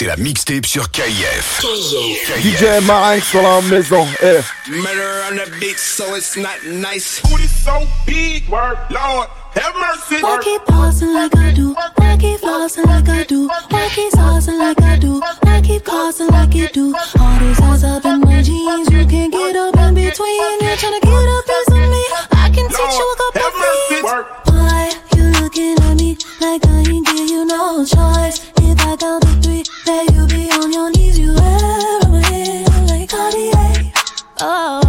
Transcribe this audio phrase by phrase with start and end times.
[0.00, 1.60] c'est la mixtape sur KIF.
[2.42, 4.06] DJ Marinx sur la maison.
[4.22, 4.40] Eh.
[4.70, 7.20] Murder on the beat, so it's not nice.
[7.20, 9.28] Booty so big, word, Lord.
[9.56, 10.22] Have mercy.
[10.22, 11.74] Why keep pausing like I do?
[11.96, 13.48] Why keep flossing like I do?
[13.68, 15.20] Why keep saucing like I do?
[15.42, 16.94] Why keep causing like you do?
[17.20, 20.60] All these eyes up in my jeans, you can't get up in between.
[20.62, 22.04] You're trying to get a piece me.
[22.32, 23.60] I can teach you a couple
[23.90, 24.02] things.
[24.46, 28.50] Why you looking at me like I ain't give you no choice?
[28.62, 29.29] If I count
[29.90, 31.18] three, you be on your knees.
[31.18, 33.92] You ever my head like Cartier.
[34.40, 34.79] Oh,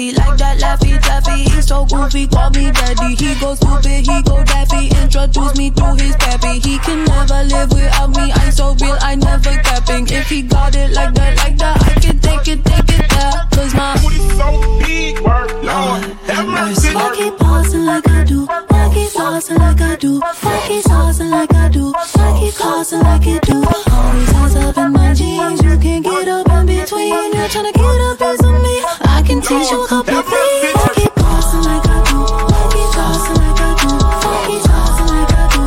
[0.00, 1.44] He like that laffy taffy.
[1.44, 3.14] He's so goofy, call me daddy.
[3.20, 4.88] He go stupid, he go daffy.
[4.96, 6.58] Introduce me to his pappy.
[6.58, 8.32] He can never live without me.
[8.32, 10.08] I'm so real, I never capping.
[10.08, 13.44] If he got it like that, like that, I can take it, take it there.
[13.52, 14.48] Cause my booty so
[14.80, 16.02] big, word, Lord.
[16.32, 16.94] Have mercy.
[16.94, 18.46] Why keep pausing like I do?
[18.46, 20.20] Why keep flossing like I do?
[20.20, 21.92] Why keep saucing like I do?
[21.92, 23.60] Why keep causing like you do?
[23.92, 27.34] All these eyes up in my jeans, you can't get up in between.
[27.34, 28.99] You're trying to get a piece of me.
[29.30, 30.74] I can teach you a couple of things.
[30.74, 31.14] Why keep
[31.62, 32.18] like I do?
[32.50, 32.90] Why keep
[33.38, 33.94] like I do?
[34.26, 34.66] Why keep
[35.06, 35.62] like I do?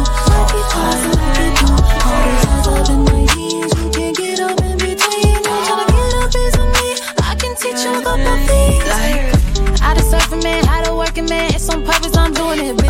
[0.51, 1.71] Keep causing like you do?
[2.03, 5.39] All these eyes up in my jeans, you can't get up in between.
[5.47, 6.87] You're trying to get a piece of me.
[7.23, 8.83] I can teach you a couple of things.
[8.83, 9.31] like,
[9.79, 11.55] I the surfing man, how the working man.
[11.55, 12.82] It's on purpose, I'm doing it,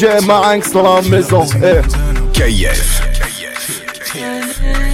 [0.00, 1.44] DJ Marinx dans la maison.
[1.62, 1.82] Eh.
[2.32, 3.02] KIF.
[4.06, 4.89] Pull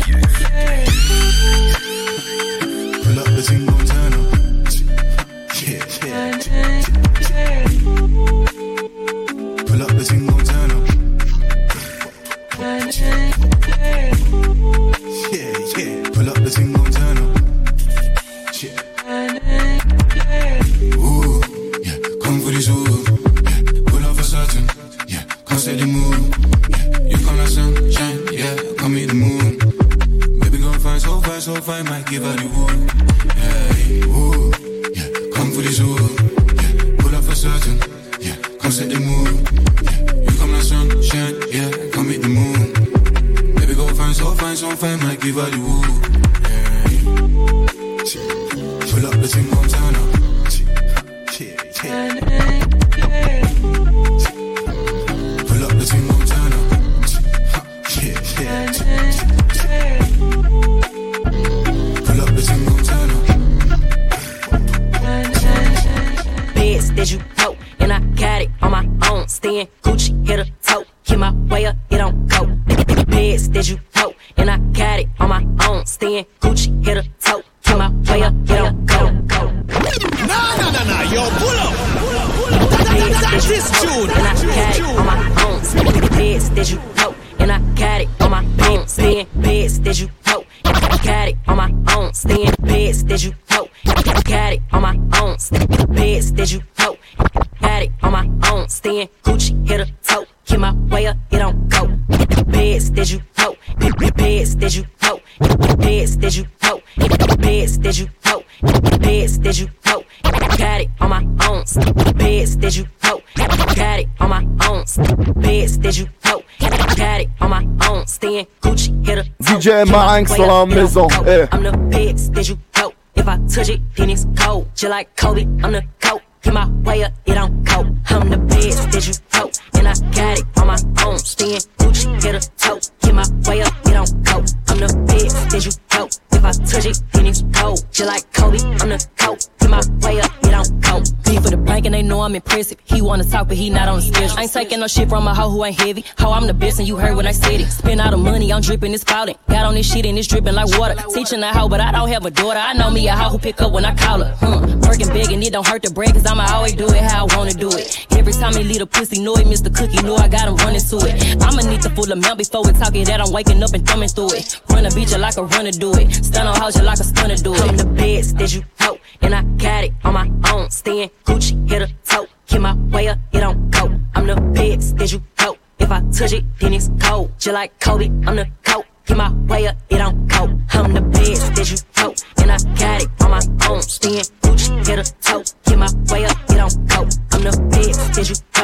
[119.67, 121.23] la up, it don't maison, go.
[121.25, 121.47] eh.
[121.53, 122.95] I'm the beds did you tote.
[123.15, 124.69] If I touch it, then it's cold.
[124.75, 126.23] Just like Kobe, I'm the coat.
[126.43, 127.81] Get my way up, it don't go.
[128.11, 131.19] I'm the beds that you tote, and I got it on my own.
[131.19, 132.79] Staying Gucci, hit a toe.
[133.03, 134.37] Get my way up, it don't go.
[134.69, 136.21] I'm the beds that you tote.
[136.33, 137.85] If I touch it, then it's cold.
[137.91, 139.49] Just like Kobe, I'm the coat.
[139.69, 141.03] My way up, it don't go.
[141.37, 142.79] For the bank and they know I'm impressive.
[142.85, 144.39] He wanna talk, but he not on the schedule.
[144.39, 146.05] I ain't taking no shit from a hoe who ain't heavy.
[146.17, 147.67] How I'm the best and you heard when I said it.
[147.67, 149.37] Spend all the money, I'm dripping, it's spouting.
[149.49, 150.95] Got on this shit and it's dripping like water.
[151.13, 152.59] Teaching a hoe, but I don't have a daughter.
[152.59, 154.35] I know me a hoe who pick up when I call her.
[154.41, 154.81] Hmm.
[154.81, 157.37] Working big and it don't hurt the break, cause I'ma always do it how I
[157.37, 158.07] wanna do it.
[158.13, 160.81] Every time he leave a pussy, know missed the cookie, know I got him running
[160.81, 161.43] to it.
[161.43, 164.09] I'ma need the full amount before we talk it that I'm waking up and thumbing
[164.09, 164.61] through it.
[164.71, 166.25] Run a beat you like a runner do it.
[166.25, 167.61] Stun on house you like a stunner do it.
[167.63, 170.71] I'm the beds that you tote, and I got it on my own.
[170.71, 173.91] Staying Gucci, hit a toe, keep my way up, it don't go.
[174.15, 175.59] I'm the beds that you tote.
[175.79, 177.33] If I touch it, then it's cold.
[177.39, 178.85] Just like Kobe, I'm the coat.
[179.07, 180.45] Keep my way up, it don't go.
[180.71, 183.83] I'm the beds that you tote, and I got it on my own.
[183.83, 187.03] Staying Gucci, hit a toe, keep my way up, it don't go.
[187.33, 188.56] I'm the beds that you tote.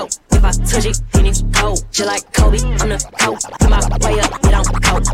[0.53, 1.85] Touch it, then it's cold.
[1.91, 3.45] Just like Kobe, I'm the coach.
[3.61, 3.71] I'm
[4.01, 5.07] way up, get on coke.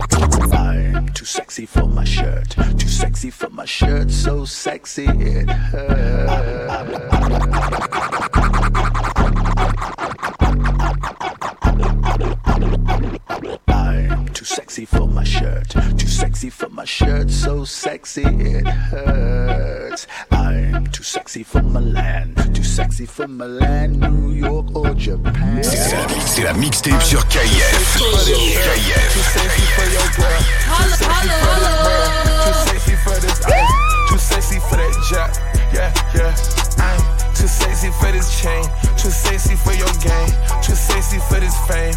[0.53, 2.57] I'm too sexy for my shirt.
[2.79, 4.11] Too sexy for my shirt.
[4.11, 6.79] So sexy it hurts.
[14.39, 15.71] Too sexy for my shirt.
[15.99, 17.29] Too sexy for my shirt.
[17.29, 20.07] So sexy it hurts.
[20.31, 22.37] I'm too sexy for my land.
[22.55, 23.99] Too sexy for my land.
[23.99, 25.61] New York or Japan.
[25.65, 27.99] C'est la, c'est la mixtape sur KF.
[27.99, 29.13] KF.
[29.13, 30.41] Too sexy for your girl.
[30.71, 31.57] Too sexy for.
[32.47, 33.89] Too sexy for this ice.
[34.09, 35.35] Too sexy for that jack.
[35.75, 36.33] Yeah, yeah.
[36.79, 38.65] I'm too sexy for this chain.
[38.97, 40.31] Too sexy for your game.
[40.63, 41.95] Too sexy for this fame.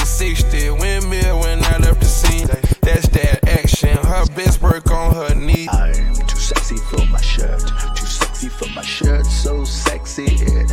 [0.00, 2.46] 360 windmill when I left the scene.
[2.80, 3.96] That's that action.
[3.98, 5.68] Her best work on her knee.
[5.70, 7.60] I'm too sexy for my shirt.
[7.94, 9.26] Too sexy for my shirt.
[9.26, 10.69] So sexy it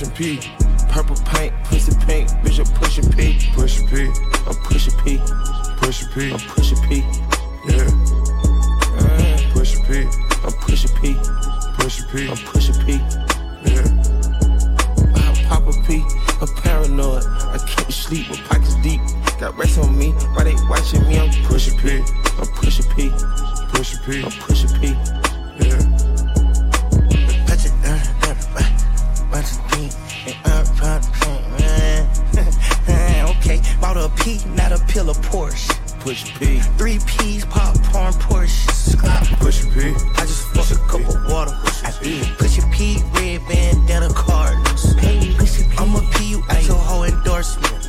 [0.00, 0.67] And P.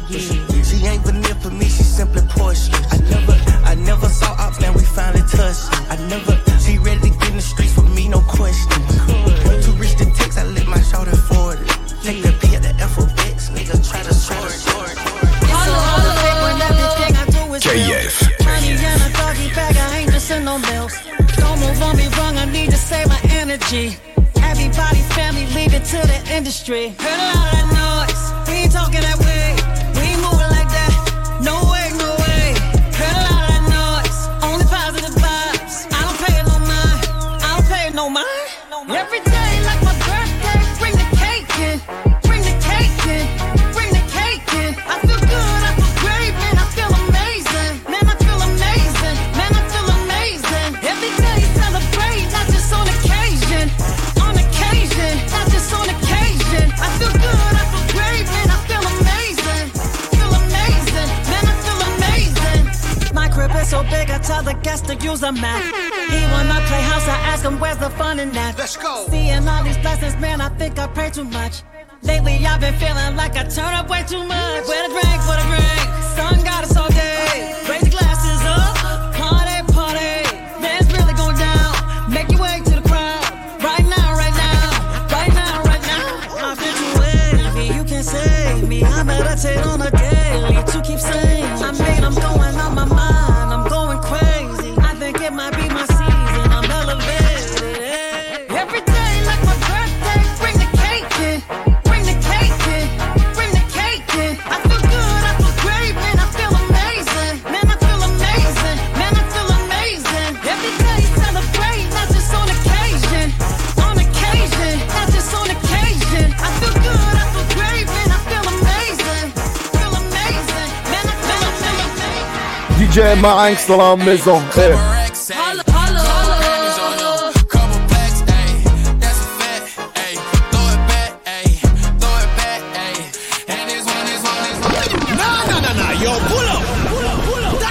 [0.10, 0.18] Yeah.
[0.64, 2.89] She ain't vanilla for me, she's simply porcelain.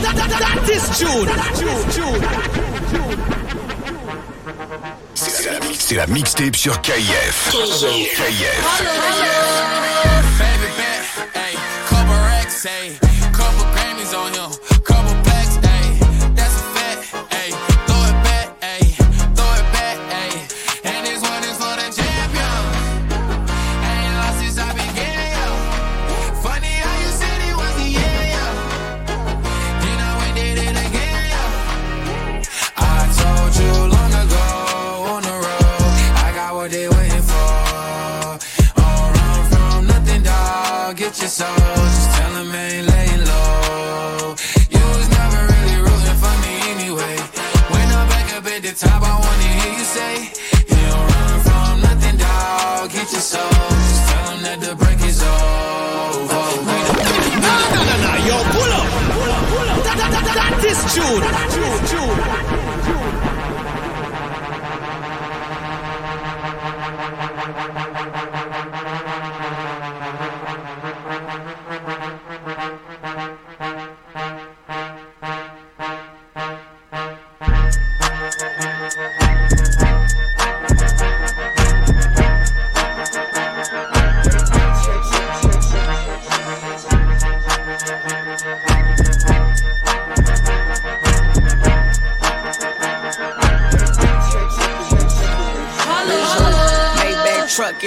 [0.05, 1.29] That, that is June.
[1.59, 2.23] June, June.
[5.15, 6.81] C'est la, c'est la mixtape sur.
[6.81, 7.03] Baby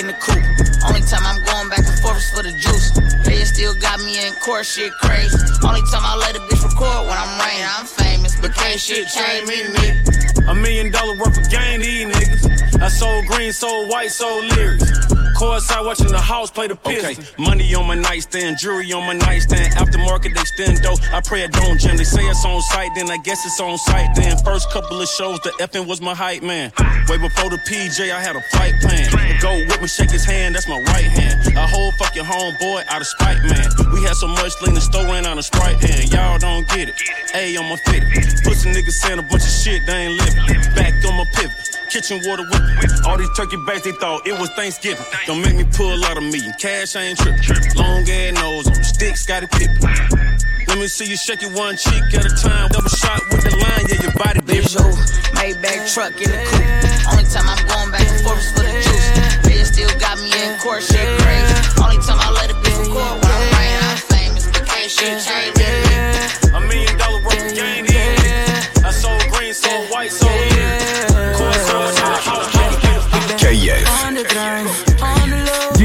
[0.01, 0.41] in the coupe.
[0.84, 2.89] Only time I'm going back and forth is for the juice.
[3.24, 5.38] They still got me in court, shit crazy.
[5.63, 7.62] Only time I let a bitch record when I'm rain.
[7.62, 10.50] I'm famous, but can't shit change me, nigga.
[10.50, 12.81] A million dollar worth of game, these niggas.
[12.81, 15.11] I sold green, sold white, sold lyrics.
[15.41, 17.33] Courtside watching the house play the Pistons.
[17.39, 19.74] Money on my nightstand, jewelry on my nightstand.
[19.74, 21.01] Aftermarket, they stand dope.
[21.12, 21.98] I pray it don't jam.
[21.98, 24.13] They say it's on site, then I guess it's on site.
[24.13, 26.71] Then first couple of shows, the effing was my hype man.
[27.10, 29.10] Way before the PJ, I had a flight plan.
[29.10, 31.57] The go with me, shake his hand, that's my right hand.
[31.57, 33.65] A whole fuck your homeboy out of spite, man.
[33.93, 36.89] We had so much lean, the store ran out of Sprite, and y'all don't get
[36.89, 36.95] it.
[37.33, 38.03] A on my fit.
[38.45, 40.62] Pussy niggas saying a bunch of shit, they ain't living.
[40.75, 41.80] Back on my pivot.
[41.91, 42.88] Kitchen water whipping.
[43.03, 45.03] All these turkey bags, they thought it was Thanksgiving.
[45.27, 46.39] Don't make me pull out of me.
[46.57, 47.75] Cash, I ain't tripping.
[47.75, 49.91] Long ass nose on the sticks, got it pippin'.
[50.71, 52.69] Let me see you shake it one cheek at a time.
[52.71, 54.63] Double shot with the line, yeah, your body big.
[54.63, 54.88] Visual,
[55.36, 57.12] Maybach truck in the coupe.
[57.12, 59.43] Only time I'm going back and forth is for the juice.
[59.43, 61.75] They still got me in court, shit crazy.
[61.75, 63.79] Only time I let a bitch record when I'm rain.
[63.83, 65.60] I'm famous, but can't shit change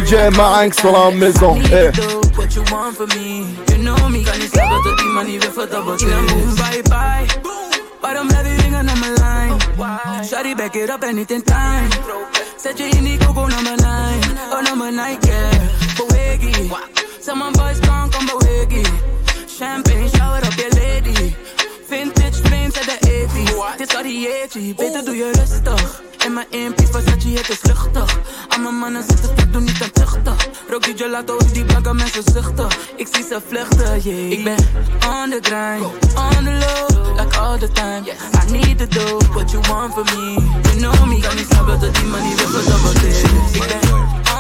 [0.07, 1.57] DJ Marinx dans la maison.
[1.73, 1.91] Eh.
[2.37, 3.45] What you want from me?
[3.67, 5.97] You know me, kan niet slapen tot die man niet weer voor double
[6.55, 7.27] Bye bye.
[8.01, 9.57] Waarom blijf je ringen naar mijn lijn?
[10.25, 11.89] Shawty back it up anything time.
[12.57, 14.21] Zet je in die koko naar mijn lijn.
[14.53, 15.51] Oh, naar mijn Nike, yeah.
[15.97, 16.77] Beweging.
[17.21, 18.89] Someone boys strong, kom beweging.
[19.59, 21.35] Champagne, shower op je lady.
[21.89, 23.77] Vintage frames uit de 80s.
[23.77, 26.03] Het is Arietje, beter doe je rustig.
[26.27, 28.19] En mijn MP Versace, het is luchtig.
[28.49, 30.37] Al mijn mannen zitten te doen niet aan tuchten.
[30.71, 32.67] Rook gelato in die blanke mensen zuchten.
[32.97, 34.31] Ik zie ze vluchten, yeah.
[34.31, 34.57] Ik ben
[35.09, 35.85] on the grind,
[36.17, 38.05] on the low Like all the time,
[38.43, 41.79] I need the dough What you want from me, you know me Kan niet slapen
[41.79, 43.91] tot die money weer verdobbeld is Ik ben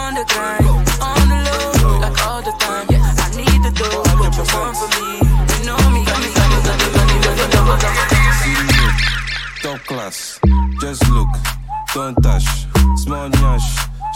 [0.00, 0.69] on the grind,
[1.00, 4.76] on the low Like all the time, I need the dough What you want
[5.55, 6.21] you know me Kan
[9.62, 10.38] Top class,
[10.81, 11.65] just look
[11.96, 12.22] don't.
[12.98, 13.68] Small nyash,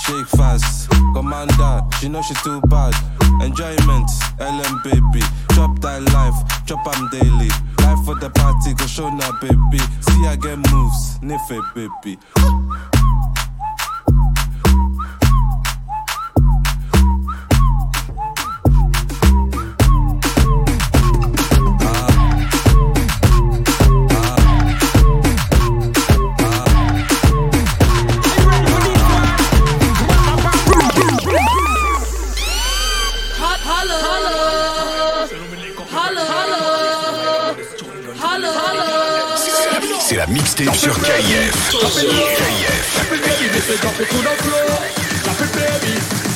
[0.05, 0.91] shake fast.
[1.15, 2.95] Commander, she know she too bad.
[3.43, 5.25] Enjoyment, LM baby.
[5.55, 7.49] Chop that life, chop am daily.
[7.81, 9.79] Life for the party, go show na baby.
[10.01, 12.19] See I get moves, nife baby.
[40.31, 41.71] mixtape sur KIF.
[45.61, 46.30] KIF.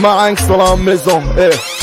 [0.00, 1.22] ma rien que la maison.
[1.38, 1.73] Eh.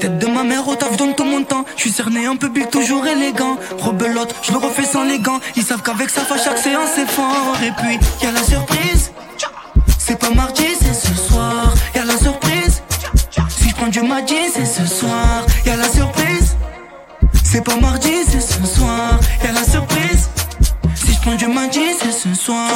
[0.00, 1.64] Tête de ma mère au taf donne tout mon temps.
[1.76, 3.56] Je suis cerné un public toujours élégant.
[3.78, 5.38] Rebelote, je le refais sans les gants.
[5.54, 7.56] Ils savent qu'avec ça, à chaque séance c'est fort.
[7.64, 9.12] Et puis, y a la surprise.
[9.98, 11.72] C'est pas mardi, c'est ce soir.
[11.94, 12.82] Y a la surprise.
[13.48, 15.46] Si je prends du mardi, c'est ce soir.
[15.64, 16.56] Y a la surprise.
[17.44, 19.20] C'est pas mardi, c'est ce soir.
[19.44, 19.71] Y a la surprise.
[21.24, 22.68] Onde mantinha sensual.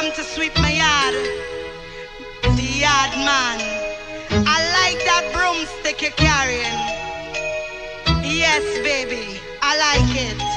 [0.00, 1.14] come to sweep my yard.
[2.58, 3.58] The yard man.
[4.54, 6.78] I like that broomstick you're carrying.
[8.22, 10.55] Yes, baby, I like it.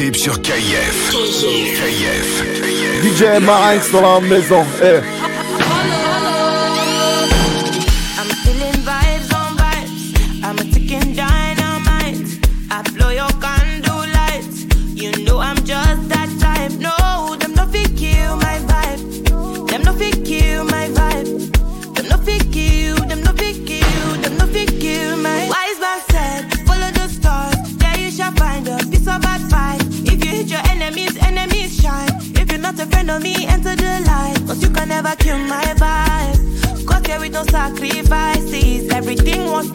[0.00, 1.10] mixtape sur KF.
[1.10, 1.82] KIF.
[1.82, 2.44] KIF.
[3.02, 4.64] DJ Marinx dans la maison.
[4.82, 5.17] Eh.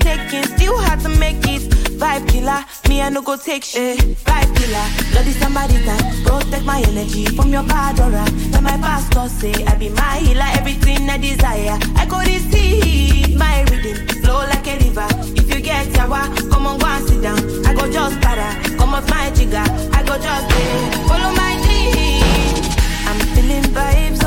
[0.03, 0.43] taking.
[0.55, 1.61] Still hard to make it.
[2.01, 3.97] Vibe killer, me I no go take shit.
[4.27, 8.25] Vibe killer, bloody somebody that protect my energy from your bad aura.
[8.51, 11.77] Then my pastor say I be my healer, everything I desire.
[11.95, 15.07] I go receive my rhythm flow like a river.
[15.39, 17.39] If you get yawa, come on go and sit down.
[17.65, 19.63] I go just para, come on my jigger.
[19.97, 22.63] I go just eh, follow my dream.
[23.07, 24.22] I'm feeling vibes.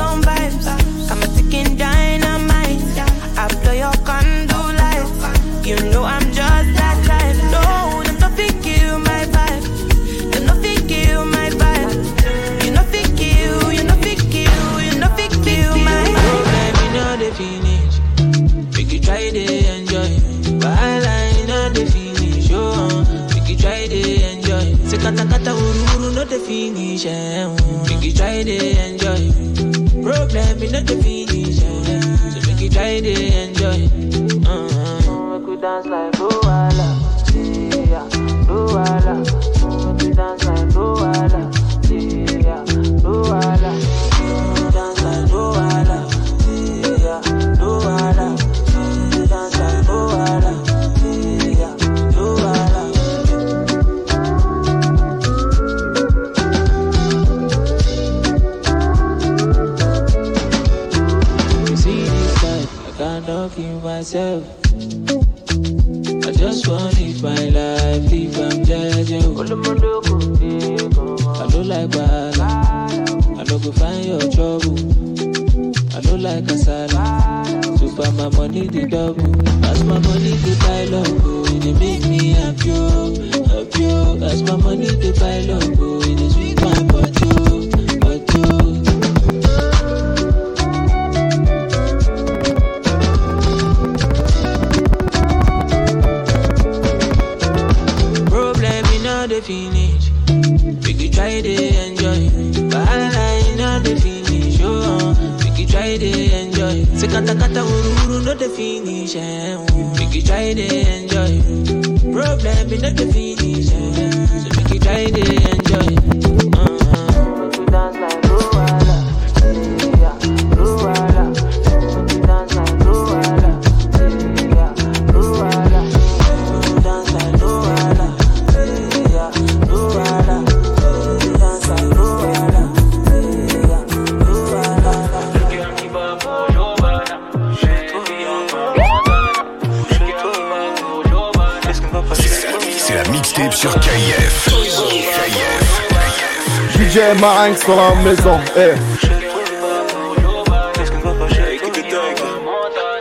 [147.19, 148.39] ma hanks sur la maison.
[148.55, 148.73] Hey.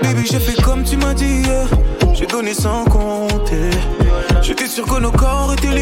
[0.03, 1.43] Baby, j'ai fait comme tu m'as dit.
[1.47, 2.15] Eh.
[2.15, 3.71] J'ai donné sans compter.
[4.43, 5.76] J'étais sûr que nos corps étaient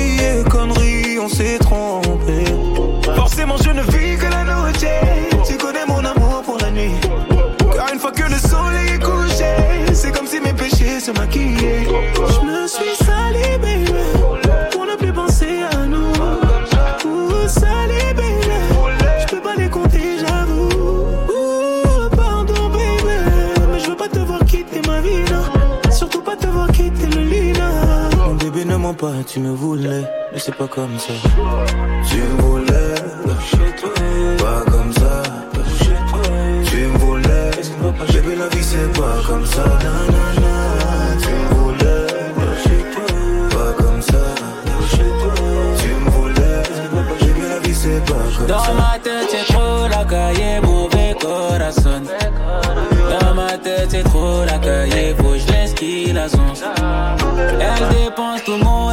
[29.26, 31.12] tu me voulais, mais c'est pas comme ça.
[32.08, 32.94] Tu me voulais,
[34.38, 35.22] pas comme ça.
[36.64, 37.50] Tu me voulais,
[38.12, 39.64] bébé, la vie c'est pas comme ça.
[41.20, 42.06] Tu me voulais,
[43.50, 44.22] pas comme ça.
[45.78, 46.62] Tu me voulais,
[47.20, 48.54] bébé, la vie c'est pas comme ça.
[48.54, 52.02] Dans ma tête, c'est trop la cahier, mauvais corazon.
[53.20, 56.38] Dans ma tête, c'est trop la cahier, faut que je laisse qu'il a son.
[57.60, 58.83] Elle dépense tout le.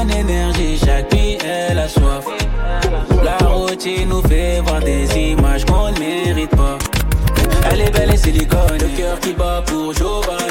[3.81, 6.77] sortie nous fait voir des images qu'on ne mérite pas.
[7.71, 10.50] Elle est belle et silicone, le cœur qui bat pour Jovan.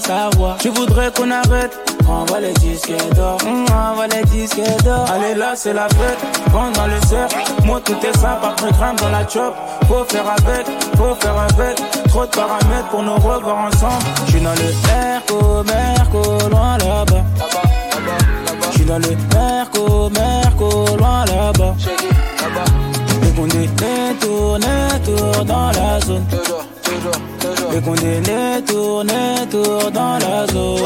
[0.00, 0.56] pas savoir.
[0.62, 1.78] Je voudrais qu'on arrête?
[2.08, 5.06] Envoie les disques d'or, mm, envoie les disques d'or.
[5.10, 6.18] Allez là, c'est la fête,
[6.50, 7.28] vends dans le cerf.
[7.64, 9.54] Moi, tout est simple, après grimpe dans la chop.
[9.86, 11.76] Faut faire avec, faut faire avec.
[12.08, 14.04] Trop de paramètres pour nous revoir ensemble.
[14.26, 17.24] J'suis dans le Merco, Merco, loin là-bas.
[18.72, 21.74] J'suis dans le Merco, Merco, loin là-bas.
[23.22, 24.66] Dès qu'on est tourné,
[25.04, 26.24] tour dans la zone.
[27.76, 29.04] Et qu'on est les tours,
[29.92, 30.80] dans la zone.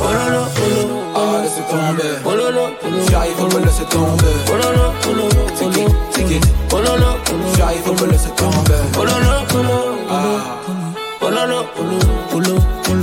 [0.00, 2.12] Oh lolo, oh lolo, Ah, laissez tomber.
[2.24, 2.64] oh lolo.
[3.10, 4.34] J'arrive, faut me laisser tomber.
[4.48, 5.28] Oh lolo, oh lolo,
[5.60, 5.92] lolo.
[6.12, 6.44] Take it.
[6.72, 7.16] Oh lolo, lolo.
[7.56, 8.80] J'arrive, faut me laisser tomber.
[8.98, 9.74] Oh lolo, oh lolo,
[10.10, 10.40] oh lolo.
[11.20, 12.56] Oh lolo, oh lolo, oh lolo, oh lolo.
[12.88, 13.01] Oh lolo,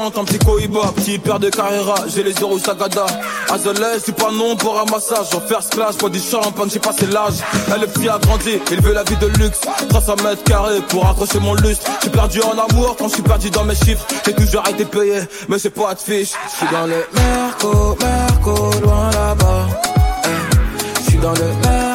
[0.00, 3.06] détente, un petit cohiba, petit père de Carrera, j'ai les zéros Sagada.
[3.50, 7.06] Azelais, c'est pas non pour un massage, en first class, pas du champagne, j'ai passé
[7.06, 7.34] l'âge.
[7.72, 9.60] Elle, le petit a grandi, il veut la vie de luxe.
[9.88, 11.90] 300 mètres carrés pour accrocher mon lustre.
[12.00, 14.06] J'suis perdu en amour quand j'suis perdu dans mes chiffres.
[14.24, 16.32] J'ai toujours été payé, mais c'est pas de fiche.
[16.54, 19.66] J'suis dans le Merco, Merco, loin là-bas.
[20.24, 21.04] Eh.
[21.04, 21.89] J'suis dans le Merco,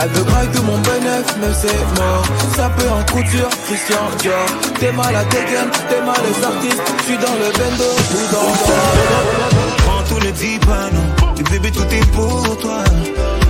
[0.00, 2.24] Elle veut grailler tout mon bénéfice, mais c'est mort.
[2.56, 4.46] Ça peut en couture, Christian Dior.
[4.80, 6.82] T'es mal à games, t'es mal les artistes.
[7.02, 11.38] J'suis dans le bendo, j'suis dans le Prends tous les dix panneaux.
[11.38, 12.84] Et bébé, tout est pour toi.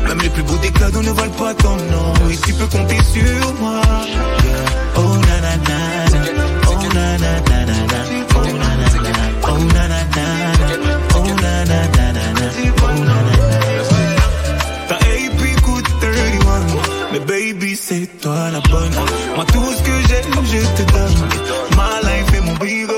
[0.07, 2.13] Même les plus beaux des cadeaux ne valent pas ton nom.
[2.31, 3.81] Et tu peux compter sur moi.
[17.53, 18.91] Baby, c'est toi la bonne.
[19.35, 20.23] Moi, tout ce que j'ai,
[20.59, 21.15] je te donne.
[21.77, 22.93] Ma life et mon bigo.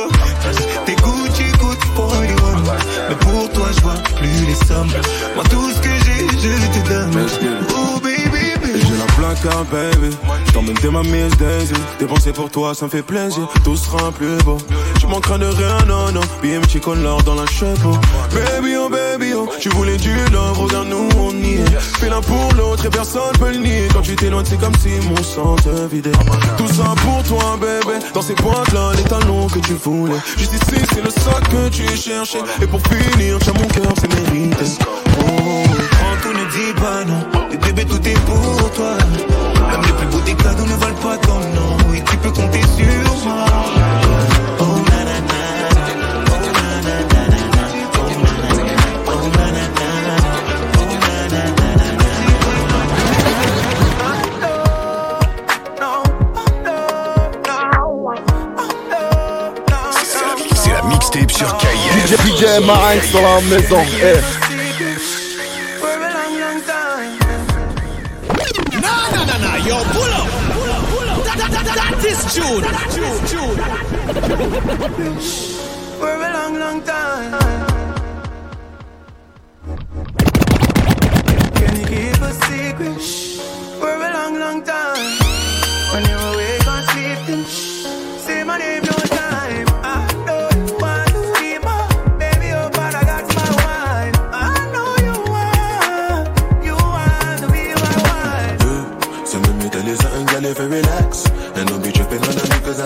[0.85, 2.63] Tes Gucci coûtent 41.
[3.09, 4.91] Mais pour toi, je vois plus les sommes.
[5.35, 7.27] Moi, tout ce que j'ai, je te donne.
[7.75, 8.81] Oh, baby, baby.
[8.81, 10.17] J'ai la plaque, baby.
[10.49, 11.75] J't'emmène t'es ma Miss Daisy.
[11.99, 13.49] Dépenser pour toi, ça me fait plaisir.
[13.65, 14.59] Tout sera plus beau.
[15.07, 16.21] Tu manqueras de rien, non, non.
[16.43, 17.93] BM con l'or dans la chapeau.
[18.35, 19.49] Baby, oh, baby, oh.
[19.61, 21.81] Tu voulais du love, regarde nous, on y est.
[22.01, 23.87] Fais l'un pour l'autre et personne peut le nier.
[23.93, 26.11] Quand tu t'éloignes, c'est comme si mon sang te vidait.
[26.59, 27.99] Tout ça pour toi, bébé.
[28.15, 30.19] Dans ces boîtes là, les talons que tu voulais.
[30.37, 32.43] Juste ici, c'est le sac que tu cherchais.
[32.61, 34.65] Et pour finir, tiens mon cœur, c'est mérité.
[35.21, 35.63] Oh.
[35.93, 37.53] Prends tous les dix panneaux.
[37.53, 38.97] Et bébé, tout est pour toi.
[39.71, 41.95] Même les plus beaux des cadeaux ne valent pas ton nom.
[41.95, 43.45] Et tu peux compter sur moi.
[62.25, 63.81] DJ, DJ Marinx dans la maison.
[64.03, 64.21] Eh.
[68.81, 70.29] Nah, nah, nah, nah, yo, pull up.
[70.53, 71.25] Pull up, pull up.
[71.25, 72.63] That, that, that, that is June.
[72.95, 73.57] June, June.
[75.99, 77.33] For a long, long time.
[81.55, 83.16] Can you keep a secret?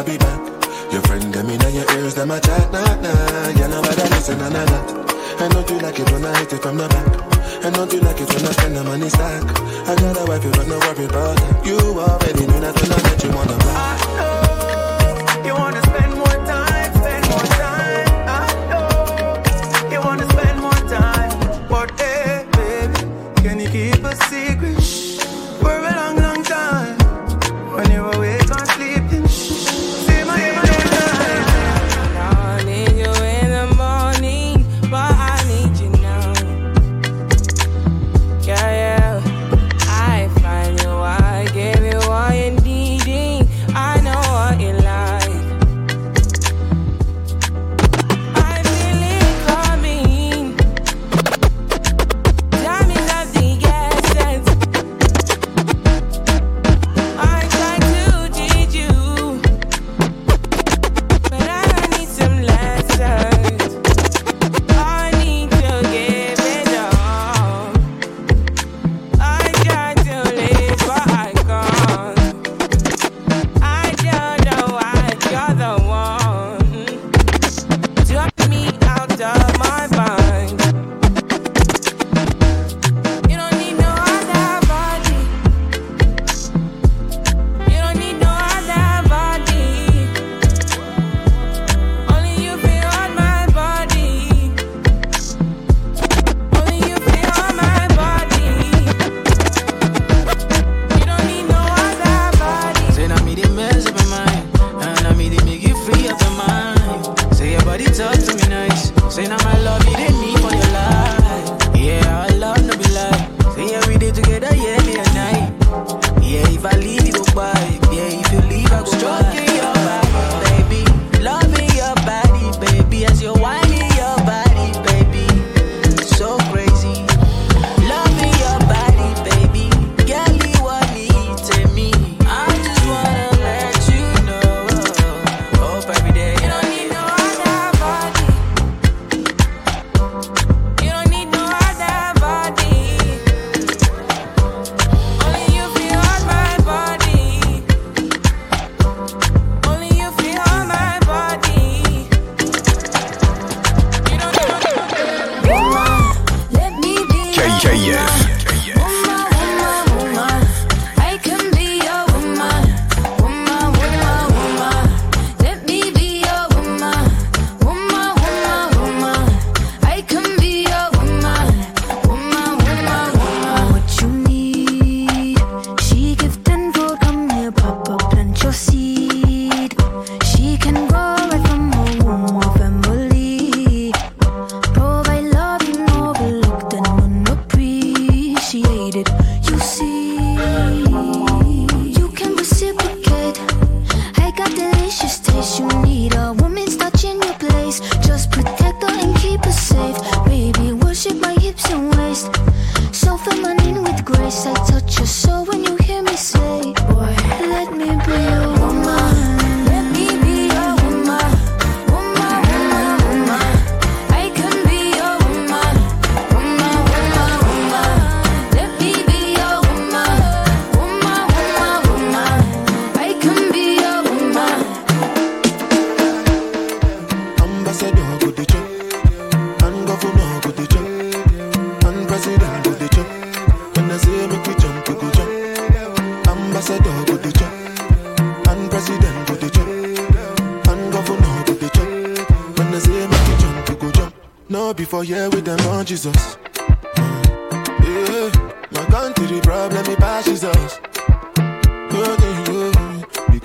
[0.04, 0.92] Me I'll be back.
[0.92, 3.52] Your friend them in your ears, them a chat, nah, nah.
[3.52, 6.62] Girl, nobody listen, none of that And don't you like it when I hit it
[6.62, 7.64] from the back.
[7.64, 9.42] And don't you like it when I spend the money stack.
[9.88, 12.92] I got a wife, you got no worry about that You already knew that when
[12.92, 15.89] I met you on the back You wanna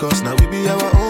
[0.06, 1.05] Cause now we be our own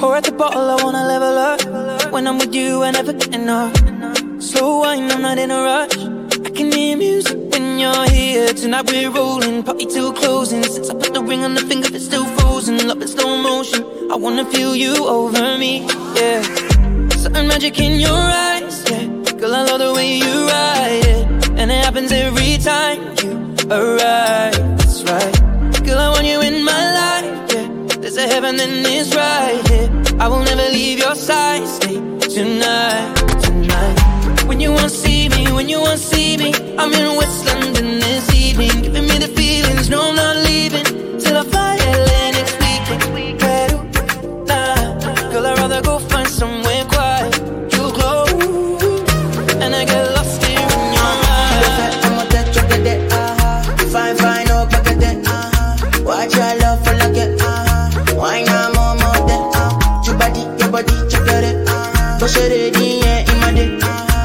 [0.00, 2.10] Pour out the bottle, I wanna level up.
[2.10, 3.76] When I'm with you, I never get enough.
[4.40, 5.94] Slow wine, I'm not in a rush.
[6.46, 8.48] I can hear music when you're here.
[8.54, 10.62] Tonight we're rolling, party till closing.
[10.62, 12.78] Since I put the ring on the finger, it's still frozen.
[12.88, 13.84] Love in slow motion.
[14.10, 16.40] I wanna feel you over me, yeah.
[17.16, 19.04] something magic in your eyes, yeah.
[19.38, 23.32] Girl, I love the way you ride it, and it happens every time you
[23.70, 24.56] arrive.
[24.78, 25.34] That's right.
[25.84, 27.19] Girl, I want you in my life
[28.12, 29.88] there's a heaven and it's right here.
[30.18, 31.64] I will never leave your side.
[31.68, 34.42] Stay tonight, tonight.
[34.48, 38.34] When you won't see me, when you won't see me, I'm in West London this
[38.34, 39.88] evening, giving me the feelings.
[39.88, 41.79] No, I'm not leaving till I fly.
[62.20, 63.64] Toshere ni ye eh, imade.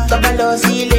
[0.09, 0.94] Tabalo sile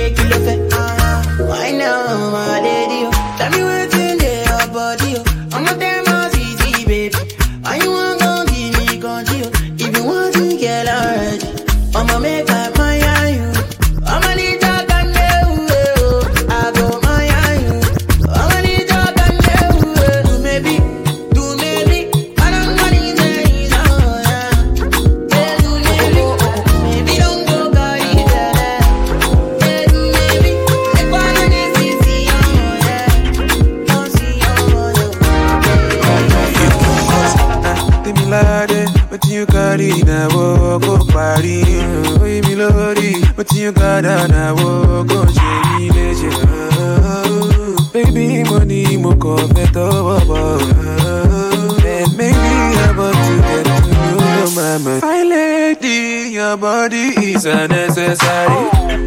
[54.78, 55.00] mama.
[55.00, 59.06] My lady, your body is unnecessary.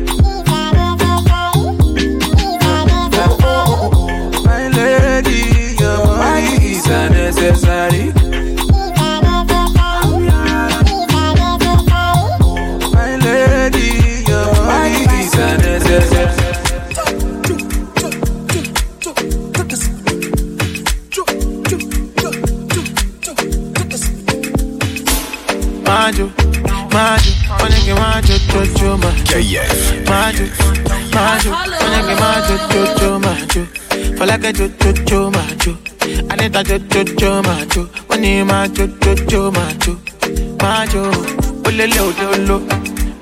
[29.30, 30.09] KF.
[30.09, 30.45] Majo,
[31.13, 33.65] Majo, onye majo, jojo, majo.
[34.17, 35.77] For like a jojo, jojo, majo.
[36.30, 37.89] Anita, jojo, jojo, majo.
[38.09, 39.97] Onye majo, jojo, majo.
[40.61, 41.11] Majo,
[41.65, 42.61] olele, ololo.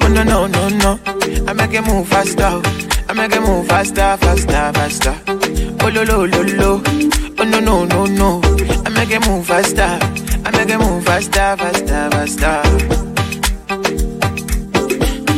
[0.02, 1.00] Oh no, no, no, no.
[1.48, 2.62] I make it move faster.
[3.10, 5.16] I make it move faster, faster, faster.
[5.84, 6.82] Oh lo lo lo lo.
[7.40, 8.42] Oh no, no, no, no.
[8.86, 10.00] I make it move faster.
[10.46, 13.07] I make it move faster, faster, faster.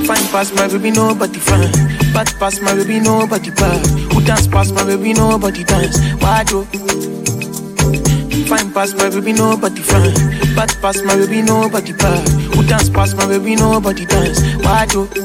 [0.10, 1.72] Fine past my baby, nobody fine.
[2.14, 3.86] Bad past my baby, nobody bad.
[4.12, 6.00] Who dance past my baby, nobody dance.
[6.22, 6.66] Why oh.
[6.74, 8.46] do?
[8.50, 10.14] Fine past my baby, nobody fine.
[10.56, 12.28] Bad past my baby, nobody bad.
[12.56, 14.42] Who dance past my baby, nobody dance.
[14.66, 15.06] Why oh.
[15.06, 15.22] do?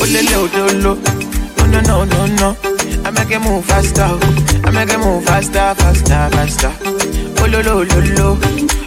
[0.00, 0.96] Olele odolo.
[1.60, 2.56] Oh no no no no.
[3.04, 4.06] I make it move faster.
[4.08, 4.62] oh.
[4.64, 6.72] I make it move faster, faster, faster.
[7.38, 8.38] Oh lo lo lo lo.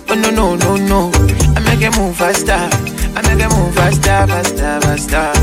[0.09, 1.11] Oh no no no no.
[1.55, 2.57] I make it move faster.
[3.29, 5.33] Make it move faster, faster, faster.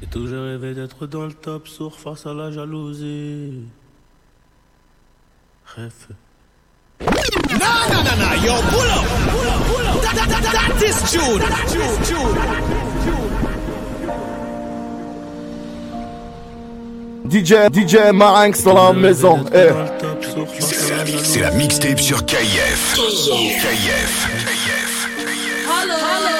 [0.00, 3.62] J'ai toujours rêvé d'être dans le top sur face à la jalousie.
[5.76, 6.08] Rêve.
[7.00, 10.02] No, no, no, no, yo, pull up, pull up, pull up.
[10.02, 11.42] That, that, that, that, that is June.
[11.72, 13.23] June, June.
[17.26, 19.44] DJ, DJ Marinx dans la maison.
[19.54, 19.70] Eh.
[20.60, 22.96] C'est la, c'est la mixtape sur KF.
[22.96, 24.28] KF.
[25.66, 26.34] Hello, hello.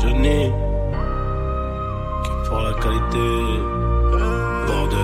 [0.00, 0.50] C'est Johnny
[2.24, 3.28] qui pour la qualité.
[4.66, 4.98] Bordel.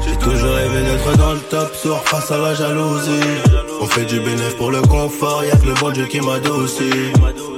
[0.00, 3.67] J'ai toujours rêvé d'être dans le top sur face à la jalousie.
[3.80, 6.90] On fait du bénéfice pour le confort, y'a que le bon Dieu qui m'a aussi.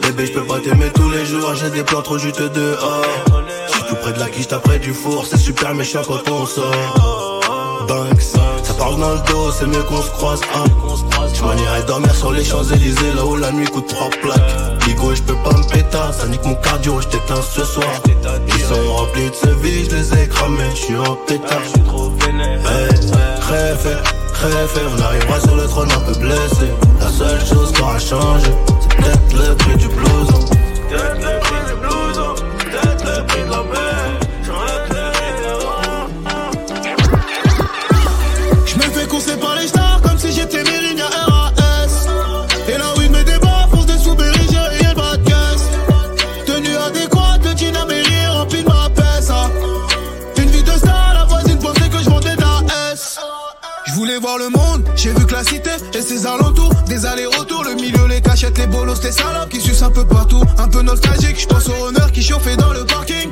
[0.02, 3.04] Bébé, je peux pas t'aimer tous les jours, j'ai des plans trop juteux dehors.
[3.68, 7.86] J'suis tout près de la quiche, près du four, c'est super méchant quand on sort.
[7.88, 8.20] Banks,
[8.62, 10.40] ça parle dans le dos, c'est mieux qu'on se croise.
[10.54, 10.64] Hein.
[11.34, 14.86] Tu m'en irais dormir sur les Champs-Élysées, là où la nuit coûte trois plaques.
[14.86, 17.88] Ligo, je peux pas me péter, ça nique mon cardio, je t'éteins ce soir.
[18.46, 21.62] Ils sont remplis de ce vie, je les ai cramés, je suis en pétard.
[23.52, 26.68] Hey, crève, on arrivera sur le trône un peu blessé.
[26.98, 28.96] La seule chose qui aura changé, c'est.
[28.96, 30.44] Peut-être le prix du blouson,
[54.18, 58.06] voir le monde, j'ai vu que la cité et ses alentours, des allers-retours, le milieu,
[58.08, 60.42] les cachettes, les bolos, les salopes qui sucent un peu partout.
[60.58, 63.30] Un peu nostalgique, je pense au honneur qui chauffait dans le parking.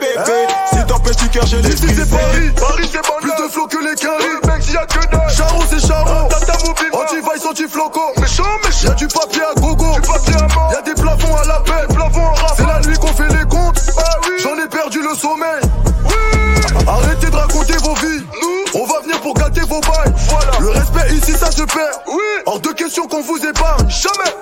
[0.00, 3.14] Bébé, si t'empêches du cœur, je l'ai Ici c'est Paris, Paris c'est bon.
[3.20, 4.40] Plus de flow que les caries.
[4.46, 5.30] Mec, y a que dalle.
[5.30, 6.28] Charo c'est Charo.
[6.28, 6.90] Tata mobile.
[6.92, 8.00] Anti-vice, anti-floco.
[8.20, 8.88] Méchant, méchant.
[8.88, 9.94] Y'a du papier à gogo.
[9.94, 10.72] Du papier à mort.
[10.72, 11.94] Y'a des plafonds à la paix.
[11.94, 12.54] Plafonds en rap.
[12.56, 13.80] C'est la nuit qu'on fait les comptes.
[13.98, 14.36] Ah oui.
[14.42, 15.60] J'en ai perdu le sommeil.
[16.06, 16.86] Oui.
[16.88, 18.24] Arrêtez de raconter vos vies.
[18.42, 20.12] Nous, on va venir pour gâter vos bails.
[20.28, 20.52] Voilà.
[20.60, 22.00] Le respect ici, ça se perd.
[22.08, 22.42] Oui.
[22.46, 23.88] Hors de question qu'on vous épargne.
[23.88, 24.39] Jamais.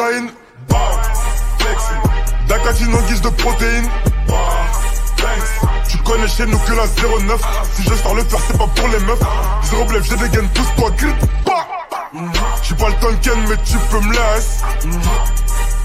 [0.00, 0.30] Cocaïne.
[2.94, 3.88] En guise de protéines.
[5.88, 7.40] Tu connais chez nous que la 09.
[7.74, 9.18] Si je sors le faire, c'est pas pour les meufs.
[9.64, 11.16] Zéro blef, j'ai des gaines, pousse-toi, grip.
[12.62, 14.64] J'suis pas le Tonken, mais tu peux me laisser.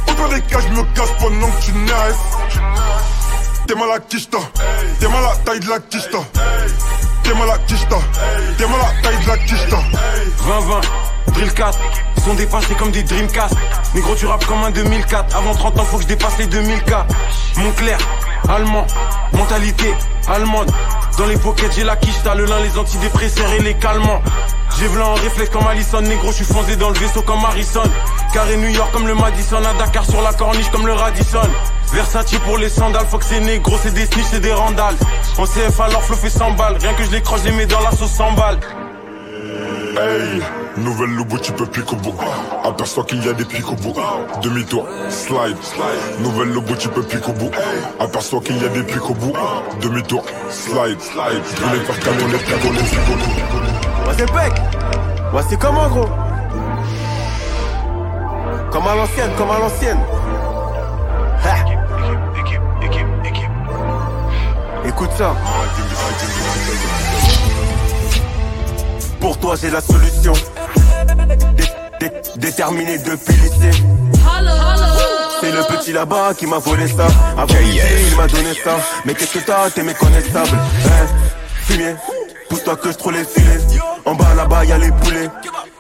[0.08, 2.26] Au pire des cas, je me casse pendant que tu naisses.
[3.68, 4.38] T'es mal à quicheta.
[5.00, 6.20] T'es mal à taille de la quicheta.
[7.24, 7.98] T'es mal à quicheta.
[8.58, 9.78] T'es mal à taille de la quicheta.
[10.48, 11.80] 20-20, drill 4,
[12.26, 13.56] ils sont dépassés comme des Dreamcast.
[13.94, 15.36] Négro, tu rappes comme un 2004.
[15.36, 17.06] Avant 30 ans, faut que je dépasse les 2000K.
[17.58, 17.98] Montclair,
[18.50, 18.88] allemand,
[19.34, 19.94] mentalité
[20.28, 20.72] allemande.
[21.20, 24.22] Dans les pockets, j'ai la quiche, t'as le lin, les antidépresseurs et les calmants.
[24.80, 27.84] J'ai blanc en réflexe comme Allison, négro, je suis foncé dans le vaisseau comme Harrison.
[28.34, 31.48] Carré New York comme le Madison, à Dakar sur la corniche comme le Radisson.
[31.94, 34.96] Versace pour les sandales, faut que c'est négro, c'est des snitch, c'est des randales.
[35.38, 37.82] En CF alors flow fait 100 balles, rien que je les croche, les mets dans
[37.82, 38.60] la sauce 100 balles.
[39.98, 40.42] Hey,
[40.78, 42.16] nouvelle lobo, tu peux pique au bout.
[42.64, 43.94] Aperçois qu'il y a des pics au bout.
[44.42, 45.58] Demi-tour, slide.
[46.20, 47.52] Nouvelle lobo, tu peux pique au bout.
[48.00, 49.34] Aperçois qu'il y a des pics au bout.
[49.82, 51.00] Demi-tour, slide.
[51.00, 52.80] Je voulais faire cagoler, cagoler.
[52.80, 54.54] Ouais, c'est bec.
[55.34, 56.10] Ouais, c'est comment, gros?
[58.72, 60.00] Comme à l'ancienne, comme à l'ancienne.
[61.44, 61.56] Ha.
[64.88, 65.34] Écoute ça.
[69.20, 70.34] Pour toi, j'ai la solution.
[71.58, 71.64] Dé-
[72.00, 73.84] dé- déterminé depuis lycée.
[75.42, 77.08] C'est le petit là-bas qui m'a volé ça.
[77.38, 78.78] Avant lycée, il m'a donné ça.
[79.06, 80.50] Mais qu'est-ce que t'as, t'es méconnaissable.
[80.86, 81.06] Hein
[81.66, 81.96] Fumier,
[82.50, 83.60] pousse-toi que je trouve les filets.
[84.06, 85.30] En bas là-bas, y a les poulets.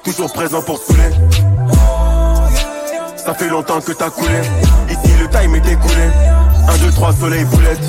[0.03, 1.09] Toujours présent pour saouler.
[3.17, 4.39] Ça fait longtemps que t'as coulé.
[4.89, 6.09] Ici, le time est écoulé.
[6.67, 7.79] 1, 2, 3, soleil, boulette.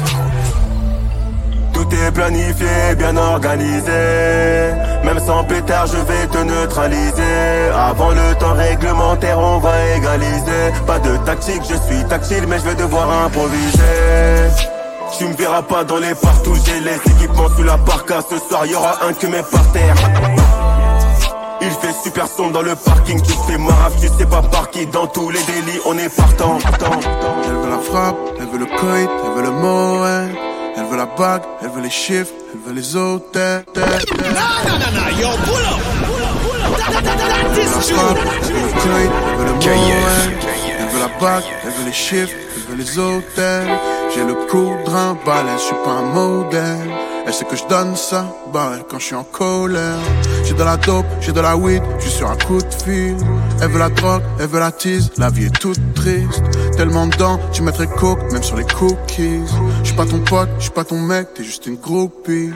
[1.89, 4.73] Tout est planifié, bien organisé.
[5.05, 7.71] Même sans pétard, je vais te neutraliser.
[7.75, 10.73] Avant le temps réglementaire, on va égaliser.
[10.87, 13.83] Pas de tactique, je suis tactile, mais je vais devoir improviser.
[15.17, 18.17] Tu me verras pas dans les partout, j'ai les équipements sous la parka.
[18.29, 19.95] Ce soir, y aura un que met par terre.
[21.61, 24.87] Il fait super sombre dans le parking, tu fais marave, tu sais pas par qui.
[24.87, 26.59] Dans tous les délits, on est partant.
[27.45, 30.46] Elle veut la frappe, elle veut le coït, elle veut le mot,
[30.97, 33.65] veut la bague, elle veut les chiffres, elle veut les hôtels.
[33.77, 36.77] Nah, nah, nah, nah, yo, pull up, pull up, pull up.
[36.79, 37.95] That, that, that, that, that, Elle veut
[38.57, 42.83] elle le coït, elle veut elle, elle la bague, elle veut les chiffres, elle veut
[42.83, 43.79] les hôtels.
[44.15, 46.91] J'ai le coudrin balèze, je suis pas un modèle.
[47.27, 49.99] Elle sait que je donne ça, bah quand je suis en colère.
[50.45, 53.17] J'ai de la dope, j'ai de la weed, je suis sur un coup de fil.
[53.61, 56.43] Elle veut la drogue, elle veut la tease, la vie est toute triste.
[56.77, 59.41] Tellement dedans, tu mettrais coke, même sur les cookies.
[59.81, 62.53] Je suis pas ton pote, je suis pas ton mec, t'es juste une groupie.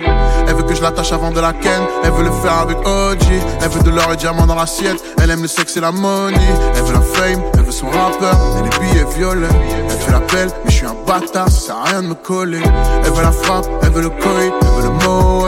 [0.47, 3.25] Elle veut que je l'attache avant de la ken, elle veut le faire avec OG.
[3.63, 6.37] Elle veut de l'or et diamant dans l'assiette, elle aime le sexe et la money.
[6.77, 9.47] Elle veut la fame, veut son rappeur, et les billets violets.
[9.89, 12.15] Elle fait la belle, mais je suis un bâtard, ça sert à rien de me
[12.15, 12.61] coller.
[13.05, 15.47] Elle veut la frappe, elle veut le coït, elle veut le mot.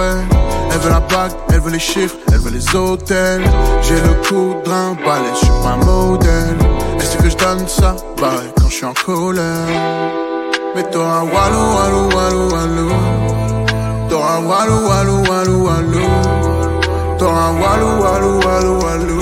[0.72, 3.42] Elle veut la bague, elle veut les chiffres, elle veut les hôtels.
[3.82, 6.58] J'ai le coudrin balèze, je suis pas modèle.
[6.98, 9.42] Sait que je donne ça, bah quand je suis en colère.
[10.74, 12.90] Mais t'auras walou, walou, walou, walou.
[14.08, 16.08] T'auras walou, walou, walou, walou.
[17.18, 19.21] T'auras walou, walou, walou, walou.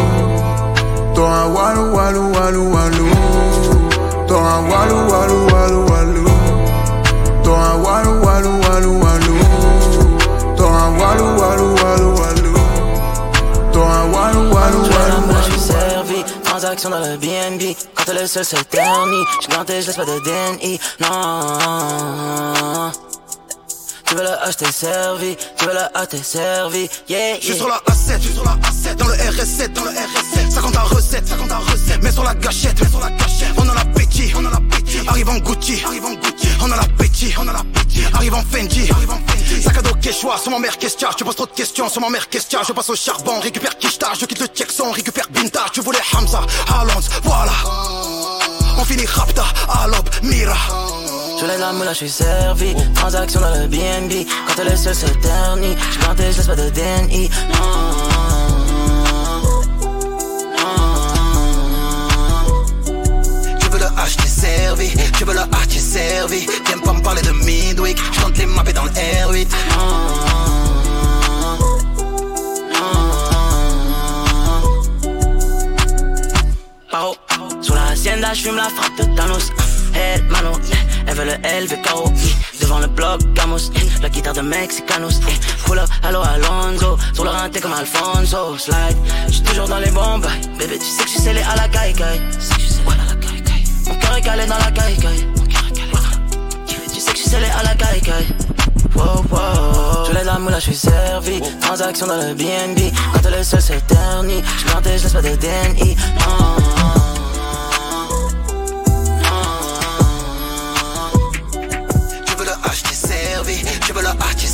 [1.21, 3.13] T'auras walou, walou, walou, walou.
[4.27, 6.25] T'auras un walou, walou, walou, walou.
[7.45, 9.37] T'auras un walou, walou, walou, walou.
[10.57, 12.57] T'auras un walou, walou, walou, walou.
[13.71, 15.51] T'auras un walou, walou, walou, Moi je walou.
[15.51, 19.89] suis servi, transaction dans le BNB Quand t'es le seul c'est ternit, je ganté, je
[19.89, 22.93] laisse pas de DNI Non
[24.11, 27.77] tu veux la acheter servi, tu veux la acheter servi, yeah, Je suis sur la
[27.77, 30.51] A7, je suis sur la A7, dans le RS7, dans le RS7.
[30.51, 32.03] 50 à recette, 50 à recette.
[32.03, 33.53] Mets sur la gâchette, mets sur la gâchette.
[33.57, 34.99] On a l'appétit, on a l'appétit.
[35.07, 36.49] Arrive en Gucci, arrive en Gucci.
[36.61, 38.03] On a l'appétit, on a l'appétit.
[38.13, 39.63] Arrive en Fendi, arrive en Fendi.
[39.63, 41.11] Sac à dos Quechua, sur ma mère Kestia.
[41.17, 42.63] Tu poses trop de questions sur ma mère Kestia.
[42.67, 44.09] Je passe au charbon, récupère Kishta.
[44.21, 45.67] Je quitte le Texan, récupère Binta.
[45.73, 46.41] Tu voulais Hamza,
[46.81, 47.53] Alonso, voilà.
[48.77, 50.57] On finit Rapta, Alop, Mira.
[51.41, 52.75] Je lève la moula, je suis servi.
[52.95, 54.27] Transaction dans le BNB.
[54.47, 55.75] Quand elle est seule, se ternit.
[55.91, 57.31] Je planté, je laisse pas de DNI.
[63.59, 66.47] Tu veux le acheter servi, tu veux le acheter servi.
[66.67, 69.49] T'aimes pas me parler de Midweek, je tente les mapper dans le R8.
[76.91, 77.17] Paro,
[77.63, 79.51] sous la hacienda, je fume la frappe de Thanos.
[79.95, 80.23] Elle
[81.15, 81.41] veut le.
[82.61, 83.71] Devant le bloc, Gamos,
[84.03, 85.21] la guitare de Mexicanos.
[85.65, 88.57] Pull up, allo Alonso, sur le rinté comme Alfonso.
[88.59, 88.97] Slide,
[89.29, 90.27] j'suis toujours dans les bombes.
[90.59, 92.21] Bébé, tu sais que j'suis scellé à la caille caille.
[93.87, 95.27] Mon cœur est calé dans la caille caille.
[96.67, 98.27] Tu sais que j'suis scellé à la caille.
[98.95, 100.07] Wow, wow.
[100.07, 101.41] Je lève la moula, j'suis servi.
[101.61, 102.93] Transaction dans le BNB.
[103.13, 104.43] Quand est seule, c'est terni.
[104.59, 105.97] J'planté, j'laisse pas de DNI.
[105.97, 107.10] Tu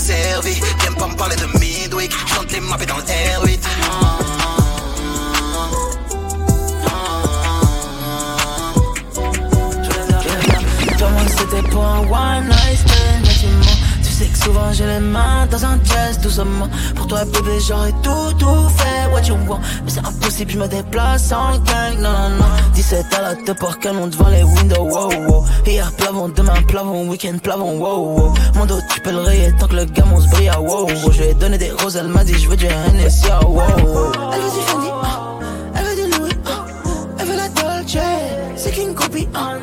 [0.07, 0.61] servi.
[0.79, 1.59] T'aimes pas me parler de
[16.95, 19.11] Pour toi, bébé, j'aurais tout, tout fait.
[19.11, 19.61] What you want?
[19.85, 21.99] Mais c'est impossible, je me déplace en gang.
[21.99, 22.45] Non, non, non.
[22.75, 24.85] 17 à la tête par canon devant les windows.
[24.85, 25.45] Wow, wow.
[25.65, 27.79] Hier, plavon, demain, plavon, week-end, plavon.
[27.79, 28.35] Wow, wow.
[28.55, 30.51] Mon dos, tu peux le tant que le gamin se brille.
[30.59, 31.11] Wow, wow.
[31.11, 33.63] Je lui ai donné des roses, elle m'a dit, je veux du ah, Wow, wow.
[34.35, 35.39] Elle veut du Fendi, ah.
[35.75, 36.65] elle veut du Louis, ah.
[37.19, 37.99] elle veut la Dolce.
[38.57, 39.55] C'est qu'une copie, ah.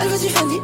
[0.00, 0.56] Elle veut du Fendi,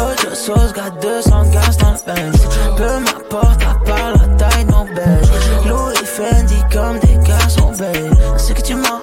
[0.00, 2.40] Jojo Sauce got 200 gaz dans le Benz.
[2.78, 5.28] Peu m'importe à part la taille de mon belge
[5.66, 9.02] Louis Fendi comme des garçons belges On sait que tu mens,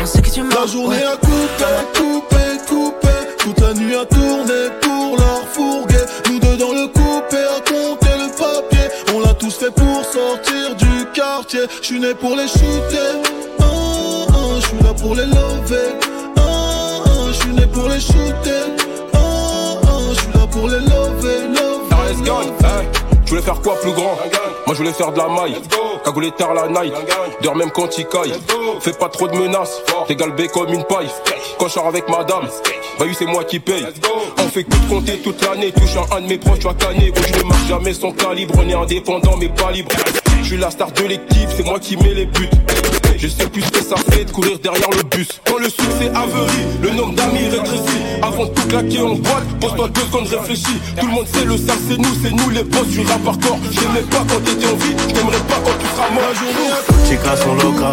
[0.00, 3.08] on sait que tu mens La journée a coupé, coupé, coupé.
[3.38, 6.04] Toute la nuit a tourné pour leur fourguer.
[6.30, 8.88] Nous deux dans le coupé à compter le papier.
[9.16, 11.62] On l'a tous fait pour sortir du quartier.
[11.80, 13.22] Je suis né pour les shooter.
[13.58, 15.98] Ah, ah, Je suis là pour les lover
[16.36, 16.42] ah,
[17.06, 18.82] ah, Je suis né pour les shooter
[20.52, 22.82] pour les lover, lover, Gang, hein.
[23.24, 24.16] Je voulais faire quoi plus grand?
[24.66, 25.56] Moi je voulais faire de la maille.
[26.04, 26.92] Cagoulé tard la night.
[27.42, 28.34] Dors même quand il caille.
[28.80, 29.80] Fais pas trop de menaces.
[30.06, 31.08] T'es galbé comme une paille.
[31.58, 32.48] Quand je sors avec madame.
[32.98, 33.86] Bah oui c'est moi qui paye.
[34.38, 35.72] On fait que de compter toute l'année.
[35.72, 38.54] Touchant un de mes proches tu vas canner je ne marque jamais son calibre.
[38.58, 39.90] On est indépendant mais pas libre.
[40.42, 42.50] Je suis la star de l'équipe C'est moi qui mets les buts
[43.22, 45.28] je sais plus ce que ça fait de courir derrière le bus.
[45.46, 48.02] Quand le succès averie, le nombre d'amis rétrécit.
[48.20, 50.80] Avant tout claquer en boîte, pose-toi deux secondes, réfléchis.
[50.98, 53.58] Tout le monde sait le sale, c'est nous, c'est nous les boss du rap hardcore.
[53.70, 56.32] Je t'aimais pas quand t'étais en vie, je t'aimerais pas quand tu seras mort.
[57.08, 57.92] Chicas sont locales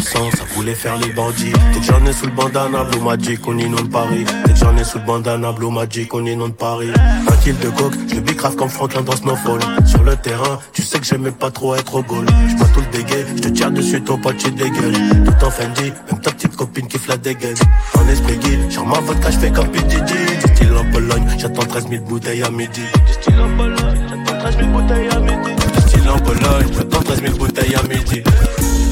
[0.00, 1.52] sang, ça voulait faire les bandits.
[1.72, 4.24] Dès que j'en ai sous le bandana, Blue Magic, on inonde Paris.
[4.46, 6.90] Dès que j'en ai sous le bandana, Blue Magic, on inonde Paris.
[7.30, 9.60] Un kill de coke, je le bicrave comme Franklin dans Snowfall.
[9.86, 12.26] Sur le terrain, tu sais que j'aimais pas trop être au goal.
[12.48, 15.92] J'pas tout le dégueu, je te tire dessus, ton pote tu dégueules Tout en Fendi,
[16.10, 17.56] même ta petite copine qui la dégaine
[17.94, 20.12] En esprit guide, genre ma vodka, je fais comme PDD
[20.44, 22.82] Du style en Pologne, j'attends 13 000 bouteilles à midi.
[23.06, 23.76] Du style en Pologne,
[24.08, 25.54] j'attends 13 000 bouteilles à midi.
[25.74, 28.22] Du style en Pologne, j'attends 13 000 bouteilles à midi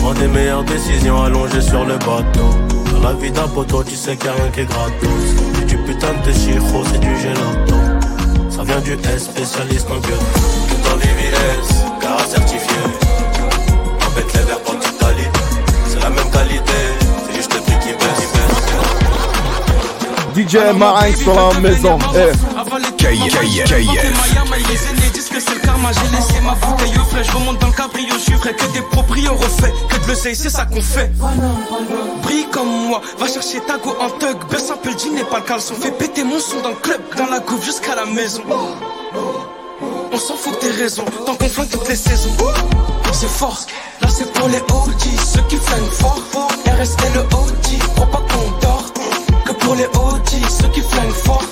[0.07, 2.48] Prends des meilleures décisions allongées sur le bateau
[2.92, 4.94] Dans la vie d'un poteau, tu sais qu'il y a rien qui est gratos
[5.57, 7.74] C'est du putain de chiro, c'est du gelato
[8.48, 10.16] Ça vient du S, spécialiste en gueule
[10.68, 12.76] Tout en VVS, car certifié
[14.07, 15.28] Embête les verres pour Italie
[15.88, 16.72] C'est la même qualité,
[17.26, 18.36] c'est juste le prix qui baisse
[20.36, 21.98] DJ Marinx sur la maison.
[22.14, 22.30] Eh.
[22.96, 23.46] KF.
[25.39, 27.22] C'est le karma, j'ai laissé ma bouteille au frais.
[27.22, 29.72] Je remonte dans le cabrio, je suis que des proprios refaits.
[29.91, 31.12] Que de l'oseille, c'est ça qu'on fait.
[32.22, 34.39] Brille comme moi, va chercher ta go en thug.
[34.51, 35.74] Baisse un peu le jean et pas le caleçon.
[35.74, 38.43] Fais péter mon son dans le club, dans la coupe jusqu'à la maison.
[40.11, 42.34] On s'en fout des raisons, tant qu'on flingue toutes les saisons.
[43.12, 43.66] C'est force,
[44.01, 45.03] là c'est pour les OG,
[45.34, 46.22] ceux qui flinguent fort.
[46.66, 48.93] RS et le OG, crois pas qu'on dort.
[49.45, 51.45] Que pour les OG, ceux qui flinguent fort.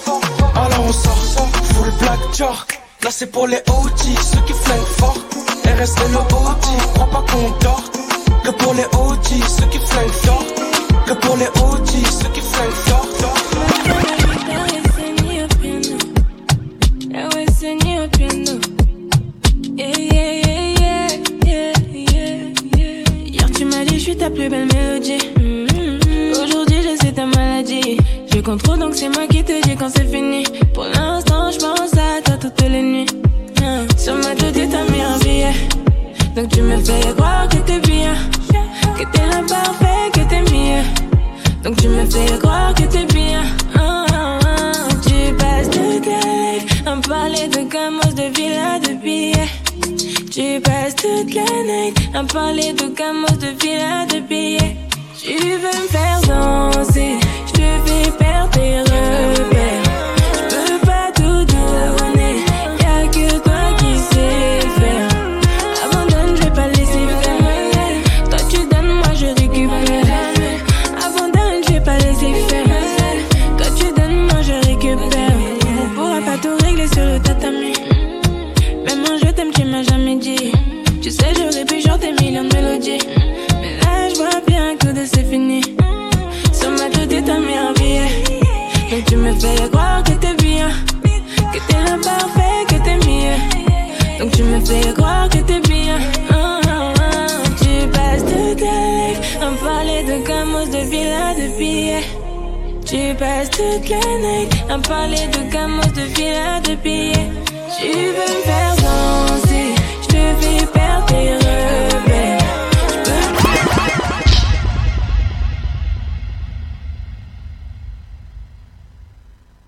[0.57, 2.67] Alors on sort, full black jar.
[3.05, 5.19] Là c'est pour les OG, ceux qui flinguent fort.
[5.67, 7.85] RS et le OG, crois pas qu'on dort.
[8.43, 10.45] Que pour les OG, ceux qui flinguent fort.
[11.07, 12.29] Que pour les OG, ceux